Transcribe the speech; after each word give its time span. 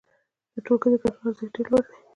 د 0.53 0.55
ټولګي 0.65 0.87
د 0.91 0.95
ګډون 1.01 1.15
ارزښت 1.29 1.51
ډېر 1.55 1.67
لوړ 1.71 1.83
دی. 1.89 1.95